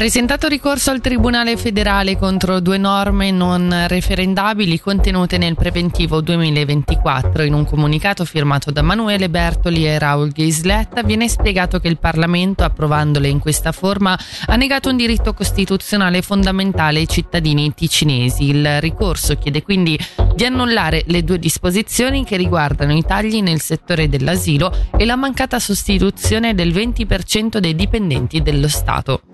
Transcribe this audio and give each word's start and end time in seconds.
Presentato 0.00 0.48
ricorso 0.48 0.90
al 0.90 1.02
Tribunale 1.02 1.58
federale 1.58 2.16
contro 2.16 2.60
due 2.60 2.78
norme 2.78 3.30
non 3.30 3.84
referendabili 3.86 4.80
contenute 4.80 5.36
nel 5.36 5.56
preventivo 5.56 6.22
2024. 6.22 7.42
In 7.42 7.52
un 7.52 7.66
comunicato 7.66 8.24
firmato 8.24 8.70
da 8.70 8.80
Manuele 8.80 9.28
Bertoli 9.28 9.86
e 9.86 9.98
Raul 9.98 10.30
Ghisletta 10.30 11.02
viene 11.02 11.28
spiegato 11.28 11.80
che 11.80 11.88
il 11.88 11.98
Parlamento, 11.98 12.64
approvandole 12.64 13.28
in 13.28 13.40
questa 13.40 13.72
forma, 13.72 14.18
ha 14.46 14.56
negato 14.56 14.88
un 14.88 14.96
diritto 14.96 15.34
costituzionale 15.34 16.22
fondamentale 16.22 17.00
ai 17.00 17.06
cittadini 17.06 17.74
ticinesi. 17.74 18.48
Il 18.48 18.80
ricorso 18.80 19.36
chiede 19.36 19.62
quindi 19.62 19.98
di 20.34 20.46
annullare 20.46 21.02
le 21.08 21.22
due 21.24 21.38
disposizioni 21.38 22.24
che 22.24 22.38
riguardano 22.38 22.96
i 22.96 23.02
tagli 23.02 23.42
nel 23.42 23.60
settore 23.60 24.08
dell'asilo 24.08 24.74
e 24.96 25.04
la 25.04 25.16
mancata 25.16 25.58
sostituzione 25.58 26.54
del 26.54 26.72
20% 26.72 27.58
dei 27.58 27.74
dipendenti 27.74 28.40
dello 28.40 28.68
Stato. 28.68 29.29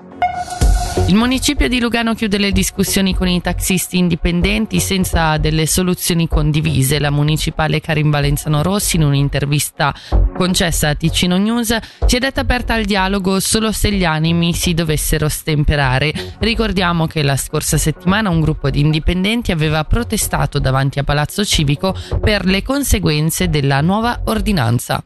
Il 1.05 1.14
municipio 1.14 1.68
di 1.68 1.78
Lugano 1.78 2.14
chiude 2.14 2.36
le 2.36 2.50
discussioni 2.50 3.14
con 3.14 3.28
i 3.28 3.41
taxisti 3.41 3.96
indipendenti 3.96 4.80
senza 4.80 5.37
delle 5.37 5.66
soluzioni 5.66 6.27
condivise. 6.27 6.98
La 6.98 7.10
municipale 7.10 7.80
Karim 7.80 8.10
Valenzano 8.10 8.60
Rossi 8.62 8.96
in 8.96 9.04
un'intervista 9.04 9.95
concessa 10.37 10.88
a 10.88 10.95
Ticino 10.95 11.37
News 11.37 11.77
si 12.06 12.16
è 12.16 12.18
detta 12.18 12.40
aperta 12.40 12.74
al 12.74 12.84
dialogo 12.84 13.38
solo 13.38 13.70
se 13.70 13.92
gli 13.92 14.04
animi 14.04 14.52
si 14.52 14.74
dovessero 14.74 15.28
stemperare. 15.28 16.12
Ricordiamo 16.40 17.06
che 17.06 17.23
la 17.23 17.37
scorsa 17.37 17.78
settimana 17.78 18.28
un 18.28 18.40
gruppo 18.40 18.68
di 18.68 18.80
indipendenti 18.80 19.52
aveva 19.52 19.84
protestato 19.84 20.59
davanti 20.59 20.98
a 20.98 21.04
Palazzo 21.04 21.45
Civico 21.45 21.95
per 22.20 22.45
le 22.46 22.62
conseguenze 22.62 23.48
della 23.48 23.80
nuova 23.80 24.23
ordinanza. 24.24 25.04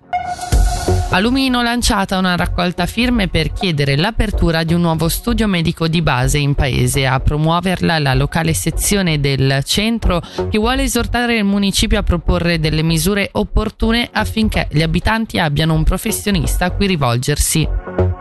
A 1.12 1.18
Lumino 1.18 1.60
lanciata 1.60 2.18
una 2.18 2.36
raccolta 2.36 2.86
firme 2.86 3.26
per 3.26 3.52
chiedere 3.52 3.96
l'apertura 3.96 4.62
di 4.62 4.74
un 4.74 4.82
nuovo 4.82 5.08
studio 5.08 5.48
medico 5.48 5.88
di 5.88 6.02
base 6.02 6.38
in 6.38 6.54
paese. 6.54 7.04
A 7.04 7.18
promuoverla 7.18 7.98
la 7.98 8.14
locale 8.14 8.54
sezione 8.54 9.18
del 9.18 9.60
centro 9.64 10.22
che 10.48 10.58
vuole 10.58 10.84
esortare 10.84 11.36
il 11.36 11.44
municipio 11.44 11.98
a 11.98 12.04
proporre 12.04 12.60
delle 12.60 12.82
misure 12.82 13.28
opportune 13.32 14.08
affinché 14.12 14.68
gli 14.70 14.82
abitanti 14.82 15.40
abbiano 15.40 15.74
un 15.74 15.82
professionista 15.82 16.66
a 16.66 16.70
cui 16.70 16.86
rivolgersi. 16.86 18.19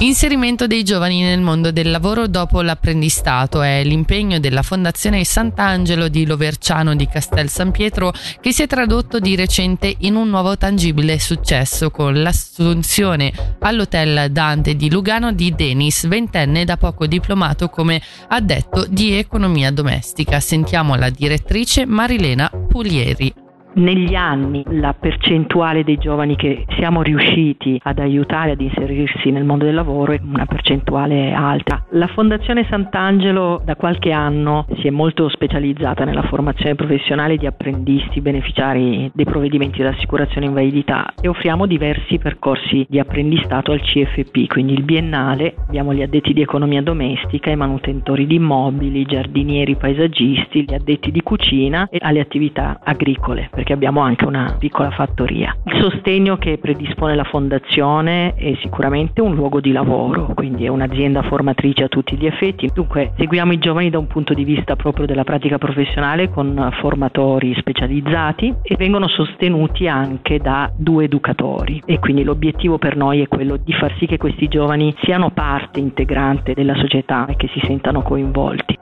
Inserimento 0.00 0.68
dei 0.68 0.84
giovani 0.84 1.22
nel 1.22 1.40
mondo 1.40 1.72
del 1.72 1.90
lavoro 1.90 2.28
dopo 2.28 2.62
l'apprendistato 2.62 3.62
è 3.62 3.82
l'impegno 3.82 4.38
della 4.38 4.62
Fondazione 4.62 5.24
Sant'Angelo 5.24 6.06
di 6.06 6.24
Loverciano 6.24 6.94
di 6.94 7.08
Castel 7.08 7.48
San 7.48 7.72
Pietro 7.72 8.12
che 8.40 8.52
si 8.52 8.62
è 8.62 8.68
tradotto 8.68 9.18
di 9.18 9.34
recente 9.34 9.92
in 9.98 10.14
un 10.14 10.28
nuovo 10.28 10.56
tangibile 10.56 11.18
successo 11.18 11.90
con 11.90 12.22
l'assunzione 12.22 13.32
all'Hotel 13.58 14.30
Dante 14.30 14.76
di 14.76 14.88
Lugano 14.88 15.32
di 15.32 15.52
Denis, 15.52 16.06
ventenne 16.06 16.64
da 16.64 16.76
poco 16.76 17.08
diplomato 17.08 17.68
come 17.68 18.00
addetto 18.28 18.86
di 18.88 19.14
economia 19.14 19.72
domestica. 19.72 20.38
Sentiamo 20.38 20.94
la 20.94 21.10
direttrice 21.10 21.86
Marilena 21.86 22.48
Puglieri 22.68 23.46
negli 23.78 24.14
anni 24.14 24.64
la 24.70 24.92
percentuale 24.92 25.84
dei 25.84 25.98
giovani 25.98 26.36
che 26.36 26.64
siamo 26.76 27.02
riusciti 27.02 27.80
ad 27.84 27.98
aiutare 27.98 28.52
ad 28.52 28.60
inserirsi 28.60 29.30
nel 29.30 29.44
mondo 29.44 29.64
del 29.64 29.74
lavoro 29.74 30.12
è 30.12 30.20
una 30.22 30.46
percentuale 30.46 31.32
alta. 31.32 31.84
La 31.90 32.08
Fondazione 32.08 32.66
Sant'Angelo 32.68 33.60
da 33.64 33.76
qualche 33.76 34.10
anno 34.10 34.66
si 34.80 34.88
è 34.88 34.90
molto 34.90 35.28
specializzata 35.28 36.04
nella 36.04 36.22
formazione 36.22 36.74
professionale 36.74 37.36
di 37.36 37.46
apprendisti 37.46 38.20
beneficiari 38.20 39.10
dei 39.14 39.24
provvedimenti 39.24 39.82
d'assicurazione 39.82 40.46
invalidità 40.46 41.12
e 41.20 41.28
offriamo 41.28 41.66
diversi 41.66 42.18
percorsi 42.18 42.84
di 42.88 42.98
apprendistato 42.98 43.72
al 43.72 43.80
CFP, 43.80 44.48
quindi 44.48 44.72
il 44.72 44.82
biennale, 44.82 45.54
abbiamo 45.66 45.94
gli 45.94 46.02
addetti 46.02 46.32
di 46.32 46.42
economia 46.42 46.82
domestica, 46.82 47.50
i 47.50 47.56
manutentori 47.56 48.26
di 48.26 48.34
immobili, 48.34 49.00
i 49.00 49.06
giardinieri 49.06 49.76
paesaggisti, 49.76 50.64
gli 50.64 50.74
addetti 50.74 51.10
di 51.10 51.22
cucina 51.22 51.88
e 51.90 51.98
alle 52.00 52.20
attività 52.20 52.80
agricole 52.82 53.48
perché 53.68 53.72
abbiamo 53.74 54.00
anche 54.00 54.24
una 54.24 54.56
piccola 54.58 54.90
fattoria. 54.90 55.54
Il 55.64 55.78
sostegno 55.80 56.38
che 56.38 56.56
predispone 56.58 57.14
la 57.14 57.24
fondazione 57.24 58.34
è 58.34 58.56
sicuramente 58.62 59.20
un 59.20 59.34
luogo 59.34 59.60
di 59.60 59.72
lavoro, 59.72 60.32
quindi 60.34 60.64
è 60.64 60.68
un'azienda 60.68 61.22
formatrice 61.22 61.84
a 61.84 61.88
tutti 61.88 62.16
gli 62.16 62.26
effetti. 62.26 62.70
Dunque 62.72 63.12
seguiamo 63.18 63.52
i 63.52 63.58
giovani 63.58 63.90
da 63.90 63.98
un 63.98 64.06
punto 64.06 64.32
di 64.32 64.44
vista 64.44 64.74
proprio 64.74 65.04
della 65.04 65.24
pratica 65.24 65.58
professionale 65.58 66.30
con 66.30 66.70
formatori 66.80 67.54
specializzati 67.58 68.54
e 68.62 68.76
vengono 68.76 69.06
sostenuti 69.08 69.86
anche 69.86 70.38
da 70.38 70.70
due 70.74 71.04
educatori 71.04 71.82
e 71.84 71.98
quindi 71.98 72.24
l'obiettivo 72.24 72.78
per 72.78 72.96
noi 72.96 73.20
è 73.20 73.28
quello 73.28 73.58
di 73.62 73.72
far 73.74 73.94
sì 73.98 74.06
che 74.06 74.16
questi 74.16 74.48
giovani 74.48 74.94
siano 75.02 75.30
parte 75.30 75.78
integrante 75.78 76.54
della 76.54 76.74
società 76.76 77.26
e 77.26 77.36
che 77.36 77.48
si 77.48 77.60
sentano 77.64 78.00
coinvolti. 78.00 78.76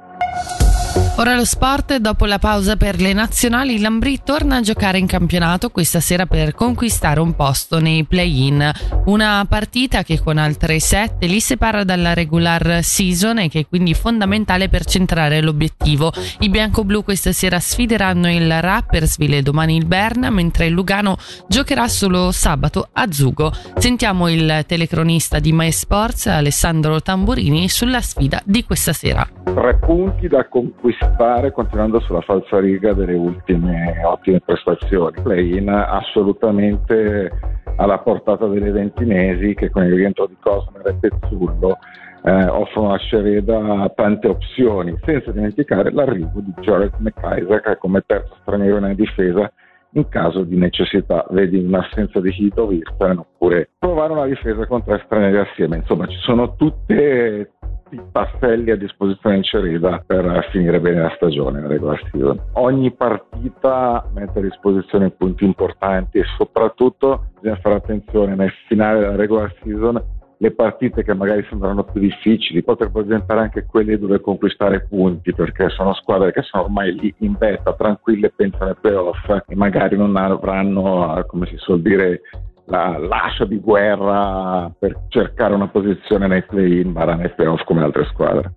Ora 1.19 1.35
lo 1.35 1.47
sport, 1.47 1.97
dopo 1.97 2.27
la 2.27 2.39
pausa 2.39 2.77
per 2.77 3.01
le 3.01 3.15
nazionali, 3.15 3.81
Lambri 3.81 4.21
torna 4.23 4.57
a 4.57 4.61
giocare 4.61 4.99
in 4.99 5.07
campionato 5.07 5.71
questa 5.71 5.99
sera 5.99 6.27
per 6.27 6.55
conquistare 6.55 7.21
un 7.21 7.35
posto 7.35 7.81
nei 7.81 8.05
play-in. 8.05 8.71
Una 9.07 9.43
partita 9.49 10.03
che 10.03 10.21
con 10.21 10.37
altre 10.37 10.79
sette 10.79 11.27
li 11.27 11.41
separa 11.41 11.85
dalla 11.85 12.13
regular 12.13 12.81
season 12.83 13.39
e 13.39 13.49
che 13.49 13.61
è 13.61 13.67
quindi 13.67 13.95
fondamentale 13.95 14.69
per 14.69 14.85
centrare 14.85 15.41
l'obiettivo. 15.41 16.13
I 16.41 16.51
bianco-blu 16.51 17.03
questa 17.03 17.33
sera 17.33 17.61
sfideranno 17.61 18.31
il 18.31 18.61
Rappersville 18.61 19.39
e 19.39 19.43
domani 19.43 19.75
il 19.75 19.87
Berna, 19.87 20.29
mentre 20.29 20.67
il 20.67 20.75
Lugano 20.75 21.17
giocherà 21.49 21.89
solo 21.89 22.31
sabato 22.31 22.91
a 22.93 23.11
Zugo. 23.11 23.53
Sentiamo 23.79 24.29
il 24.29 24.65
telecronista 24.67 25.39
di 25.39 25.53
My 25.53 25.73
Sports, 25.73 26.27
Alessandro 26.27 27.01
Tamburini, 27.01 27.71
sulla 27.71 28.03
sfida 28.03 28.43
di 28.45 28.65
questa 28.65 28.93
sera. 28.93 29.27
Tre 29.45 29.79
punti 29.79 30.29
da 30.29 30.47
conquistare 30.47 31.06
fare 31.17 31.53
continuando 31.53 32.01
sulla 32.01 32.21
falsa 32.21 32.59
riga 32.59 32.93
delle 32.93 33.15
ultime 33.15 34.03
ottime 34.05 34.41
prestazioni. 34.41 35.21
Play-in 35.23 35.69
assolutamente 35.69 37.31
alla 37.77 37.99
portata 37.99 38.47
delle 38.47 38.71
ventinesi 38.71 39.55
che 39.55 39.71
con 39.71 39.85
il 39.85 39.95
rientro 39.95 40.27
di 40.27 40.37
Cosmer 40.41 40.87
e 40.87 40.95
Pezzullo 40.95 41.79
eh, 42.23 42.47
offrono 42.49 42.93
a 42.93 42.99
Scereda 42.99 43.91
tante 43.95 44.29
opzioni, 44.29 44.99
senza 45.05 45.31
dimenticare 45.31 45.93
l'arrivo 45.93 46.41
di 46.41 46.53
Jared 46.61 46.95
McIsaac 46.99 47.79
come 47.79 48.03
terzo 48.05 48.37
straniero 48.41 48.81
nella 48.81 48.95
difesa 48.95 49.51
in 49.97 50.09
caso 50.09 50.43
di 50.43 50.57
necessità, 50.57 51.25
vedi 51.31 51.59
un'assenza 51.59 52.21
di 52.21 52.35
Hito 52.37 52.67
Virtanen 52.67 53.19
oppure 53.19 53.71
provare 53.79 54.13
una 54.13 54.27
difesa 54.27 54.67
con 54.67 54.85
tre 54.85 55.01
stranieri 55.05 55.39
assieme. 55.39 55.77
Insomma, 55.77 56.07
ci 56.07 56.19
sono 56.19 56.55
tutte, 56.57 57.53
i 57.91 58.01
tasselli 58.13 58.71
a 58.71 58.77
disposizione 58.77 59.37
in 59.37 59.43
Cereda 59.43 60.03
per 60.05 60.49
finire 60.51 60.81
bene 60.81 61.03
la 61.03 61.13
stagione, 61.17 61.61
la 61.61 61.69
regular 61.69 62.01
season. 62.11 62.41
Ogni 62.55 62.93
partita 62.93 64.09
mette 64.13 64.39
a 64.39 64.43
disposizione 64.43 65.11
punti 65.11 65.45
importanti 65.45 66.19
e 66.19 66.25
soprattutto 66.37 67.27
bisogna 67.35 67.61
fare 67.61 67.77
attenzione 67.77 68.35
nel 68.35 68.53
finale 68.67 69.01
della 69.01 69.17
regular 69.17 69.55
season 69.63 70.03
le 70.39 70.51
partite 70.51 71.03
che 71.03 71.15
magari 71.15 71.47
sembrano 71.49 71.85
più 71.85 72.01
difficili 72.01 72.63
potrebbero 72.63 73.05
diventare 73.05 73.41
anche 73.41 73.65
quelle 73.65 73.99
dove 73.99 74.21
conquistare 74.21 74.87
punti 74.87 75.33
perché 75.33 75.71
sono 75.71 75.95
squadre 75.95 76.33
che 76.33 76.43
sono 76.43 76.65
ormai 76.65 76.93
lì 76.95 77.15
in 77.21 77.37
beta, 77.39 77.73
tranquille, 77.75 78.33
pensano 78.35 78.71
ai 78.71 78.77
playoff 78.79 79.31
e 79.47 79.55
magari 79.55 79.97
non 79.97 80.15
avranno, 80.17 81.25
come 81.27 81.47
si 81.47 81.57
suol 81.57 81.81
dire, 81.81 82.21
la, 82.67 82.99
l'ascia 82.99 83.45
di 83.45 83.59
guerra 83.59 84.71
per 84.79 85.07
cercare 85.09 85.55
una 85.55 85.69
posizione 85.69 86.27
nei 86.27 86.43
play-in, 86.43 86.91
ma 86.91 87.05
nei 87.15 87.31
playoff 87.31 87.65
come 87.65 87.83
altre 87.83 88.05
squadre. 88.07 88.55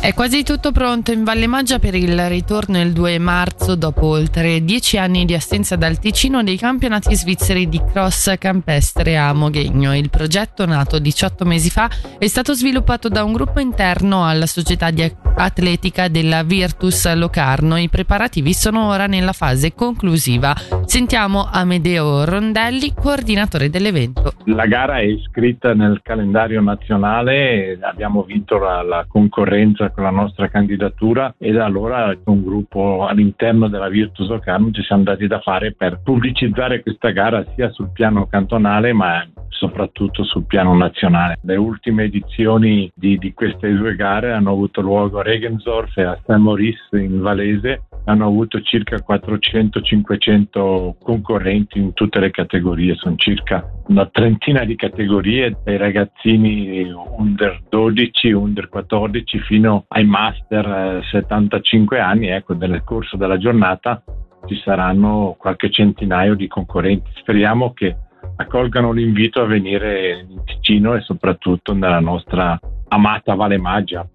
È 0.00 0.14
quasi 0.14 0.42
tutto 0.42 0.72
pronto 0.72 1.12
in 1.12 1.24
Valle 1.24 1.46
Maggia 1.46 1.78
per 1.78 1.94
il 1.94 2.18
ritorno 2.28 2.80
il 2.80 2.92
2 2.92 3.18
marzo 3.18 3.74
dopo 3.74 4.06
oltre 4.06 4.64
dieci 4.64 4.96
anni 4.96 5.24
di 5.24 5.34
assenza 5.34 5.76
dal 5.76 5.98
Ticino 5.98 6.42
dei 6.42 6.56
campionati 6.56 7.14
svizzeri 7.14 7.68
di 7.68 7.80
cross 7.92 8.36
campestre 8.38 9.18
a 9.18 9.32
Moghegno. 9.32 9.94
Il 9.94 10.10
progetto, 10.10 10.64
nato 10.66 10.98
18 10.98 11.44
mesi 11.44 11.70
fa, 11.70 11.88
è 12.18 12.26
stato 12.26 12.54
sviluppato 12.54 13.08
da 13.08 13.24
un 13.24 13.32
gruppo 13.32 13.60
interno 13.60 14.26
alla 14.26 14.46
società 14.46 14.90
di 14.90 15.02
atletica 15.36 16.08
della 16.08 16.42
Virtus 16.42 17.12
Locarno. 17.14 17.76
I 17.76 17.88
preparativi 17.88 18.52
sono 18.52 18.88
ora 18.88 19.06
nella 19.06 19.32
fase 19.32 19.74
conclusiva. 19.74 20.54
Sentiamo 20.84 21.48
Amedeo 21.50 22.24
Rondelli, 22.24 22.94
coordinatore 22.94 23.70
dell'evento. 23.70 24.32
La 24.46 24.66
gara 24.66 24.98
è 24.98 25.04
iscritta 25.04 25.72
nel 25.74 26.00
calendario 26.02 26.60
nazionale, 26.60 27.78
abbiamo 27.80 28.22
vinto 28.22 28.58
la, 28.58 28.82
la 28.82 29.04
concorrenza 29.06 29.69
con 29.92 30.04
la 30.04 30.10
nostra 30.10 30.48
candidatura 30.48 31.34
e 31.38 31.52
da 31.52 31.64
allora 31.64 32.16
un 32.24 32.42
gruppo 32.42 33.06
all'interno 33.06 33.68
della 33.68 33.88
Virtus 33.88 34.28
Locarno 34.28 34.70
ci 34.70 34.82
siamo 34.82 35.02
dati 35.02 35.26
da 35.26 35.40
fare 35.40 35.72
per 35.72 36.00
pubblicizzare 36.02 36.82
questa 36.82 37.10
gara 37.10 37.44
sia 37.54 37.70
sul 37.70 37.90
piano 37.92 38.26
cantonale 38.26 38.92
ma 38.92 39.26
soprattutto 39.48 40.24
sul 40.24 40.44
piano 40.46 40.74
nazionale. 40.74 41.38
Le 41.42 41.56
ultime 41.56 42.04
edizioni 42.04 42.90
di, 42.94 43.18
di 43.18 43.34
queste 43.34 43.72
due 43.74 43.94
gare 43.94 44.32
hanno 44.32 44.52
avuto 44.52 44.80
luogo 44.80 45.18
a 45.18 45.22
Regensdorf 45.22 45.96
e 45.98 46.02
a 46.02 46.18
Saint-Maurice 46.24 46.88
in 46.92 47.20
Valese 47.20 47.82
hanno 48.10 48.26
avuto 48.26 48.60
circa 48.60 48.96
400-500 48.96 50.94
concorrenti 51.02 51.78
in 51.78 51.92
tutte 51.92 52.18
le 52.18 52.30
categorie, 52.30 52.96
sono 52.96 53.16
circa 53.16 53.64
una 53.86 54.06
trentina 54.06 54.64
di 54.64 54.74
categorie, 54.76 55.56
dai 55.64 55.76
ragazzini 55.76 56.90
under 57.16 57.60
12, 57.68 58.32
under 58.32 58.68
14 58.68 59.38
fino 59.40 59.84
ai 59.88 60.04
master 60.04 61.04
75 61.10 61.96
eh, 61.96 62.00
anni, 62.00 62.26
ecco, 62.28 62.54
nel 62.54 62.82
corso 62.84 63.16
della 63.16 63.38
giornata 63.38 64.02
ci 64.46 64.60
saranno 64.64 65.36
qualche 65.38 65.70
centinaio 65.70 66.34
di 66.34 66.48
concorrenti. 66.48 67.10
Speriamo 67.16 67.72
che 67.72 67.96
accolgano 68.36 68.92
l'invito 68.92 69.40
a 69.42 69.46
venire 69.46 70.26
in 70.28 70.42
Ticino 70.44 70.94
e 70.94 71.00
soprattutto 71.00 71.74
nella 71.74 72.00
nostra 72.00 72.58
amata 72.88 73.34
Valle 73.34 73.58
Maggia. 73.58 74.06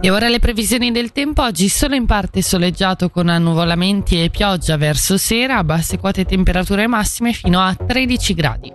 E 0.00 0.10
ora 0.10 0.28
le 0.28 0.38
previsioni 0.38 0.92
del 0.92 1.10
tempo, 1.12 1.42
oggi 1.42 1.68
solo 1.68 1.94
in 1.94 2.06
parte 2.06 2.42
soleggiato 2.42 3.10
con 3.10 3.28
annuvolamenti 3.28 4.22
e 4.22 4.30
pioggia 4.30 4.76
verso 4.76 5.16
sera, 5.16 5.64
basse 5.64 5.98
quote 5.98 6.24
temperature 6.24 6.86
massime 6.86 7.32
fino 7.32 7.60
a 7.60 7.74
13 7.74 8.34
gradi. 8.34 8.72